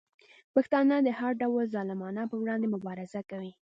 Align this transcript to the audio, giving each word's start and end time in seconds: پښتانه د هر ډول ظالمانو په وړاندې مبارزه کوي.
پښتانه 0.53 0.95
د 1.03 1.07
هر 1.19 1.31
ډول 1.41 1.65
ظالمانو 1.75 2.23
په 2.31 2.35
وړاندې 2.41 2.67
مبارزه 2.75 3.21
کوي. 3.31 3.51